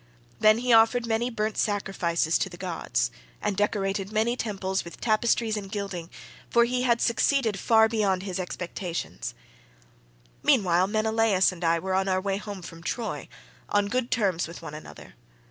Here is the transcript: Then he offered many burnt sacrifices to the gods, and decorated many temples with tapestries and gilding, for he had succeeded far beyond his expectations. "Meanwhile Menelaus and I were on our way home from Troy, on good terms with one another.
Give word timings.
Then 0.39 0.57
he 0.57 0.73
offered 0.73 1.05
many 1.05 1.29
burnt 1.29 1.59
sacrifices 1.59 2.39
to 2.39 2.49
the 2.49 2.57
gods, 2.57 3.11
and 3.39 3.55
decorated 3.55 4.11
many 4.11 4.35
temples 4.35 4.83
with 4.83 4.99
tapestries 4.99 5.55
and 5.55 5.71
gilding, 5.71 6.09
for 6.49 6.65
he 6.65 6.81
had 6.81 6.99
succeeded 6.99 7.59
far 7.59 7.87
beyond 7.87 8.23
his 8.23 8.39
expectations. 8.39 9.35
"Meanwhile 10.41 10.87
Menelaus 10.87 11.51
and 11.51 11.63
I 11.63 11.77
were 11.77 11.93
on 11.93 12.07
our 12.07 12.19
way 12.19 12.37
home 12.37 12.63
from 12.63 12.81
Troy, 12.81 13.27
on 13.69 13.89
good 13.89 14.09
terms 14.09 14.47
with 14.47 14.59
one 14.63 14.73
another. 14.73 15.13